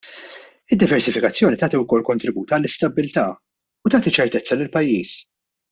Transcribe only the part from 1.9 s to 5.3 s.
kontribut għall-istabbiltà u tagħti ċertezza lill-pajjiż.